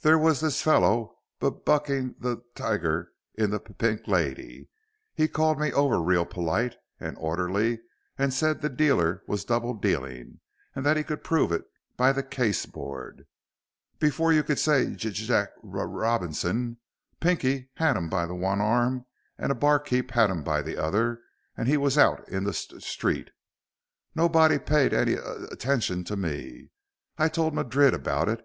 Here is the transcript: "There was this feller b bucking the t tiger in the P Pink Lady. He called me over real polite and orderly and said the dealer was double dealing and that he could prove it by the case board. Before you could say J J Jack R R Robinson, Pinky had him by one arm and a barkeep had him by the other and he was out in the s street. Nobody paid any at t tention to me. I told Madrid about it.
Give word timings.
"There 0.00 0.16
was 0.18 0.40
this 0.40 0.62
feller 0.62 1.08
b 1.38 1.50
bucking 1.50 2.14
the 2.18 2.36
t 2.36 2.42
tiger 2.54 3.12
in 3.34 3.50
the 3.50 3.60
P 3.60 3.74
Pink 3.74 4.08
Lady. 4.08 4.70
He 5.12 5.28
called 5.28 5.60
me 5.60 5.70
over 5.70 6.00
real 6.00 6.24
polite 6.24 6.76
and 6.98 7.14
orderly 7.20 7.80
and 8.16 8.32
said 8.32 8.62
the 8.62 8.70
dealer 8.70 9.22
was 9.26 9.44
double 9.44 9.74
dealing 9.74 10.40
and 10.74 10.86
that 10.86 10.96
he 10.96 11.04
could 11.04 11.22
prove 11.22 11.52
it 11.52 11.66
by 11.94 12.10
the 12.10 12.22
case 12.22 12.64
board. 12.64 13.26
Before 13.98 14.32
you 14.32 14.42
could 14.42 14.58
say 14.58 14.86
J 14.94 15.10
J 15.10 15.26
Jack 15.26 15.50
R 15.62 15.80
R 15.80 15.86
Robinson, 15.86 16.78
Pinky 17.20 17.68
had 17.74 17.98
him 17.98 18.08
by 18.08 18.24
one 18.24 18.62
arm 18.62 19.04
and 19.36 19.52
a 19.52 19.54
barkeep 19.54 20.10
had 20.12 20.30
him 20.30 20.42
by 20.42 20.62
the 20.62 20.78
other 20.78 21.20
and 21.54 21.68
he 21.68 21.76
was 21.76 21.98
out 21.98 22.26
in 22.30 22.44
the 22.44 22.50
s 22.56 22.66
street. 22.82 23.28
Nobody 24.14 24.58
paid 24.58 24.94
any 24.94 25.16
at 25.16 25.50
t 25.50 25.56
tention 25.56 26.02
to 26.04 26.16
me. 26.16 26.70
I 27.18 27.28
told 27.28 27.52
Madrid 27.52 27.92
about 27.92 28.30
it. 28.30 28.40